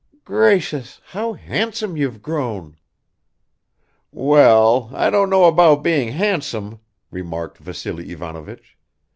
"Gracious, 0.25 0.99
how 1.09 1.33
handsome 1.33 1.95
you've 1.95 2.23
grown!" 2.23 2.75
"Well, 4.11 4.89
I 4.95 5.11
don't 5.11 5.29
know 5.29 5.45
about 5.45 5.83
being 5.83 6.13
handsome," 6.13 6.79
remarked 7.11 7.59
Vassily 7.59 8.09
Ivanovich. 8.09 8.79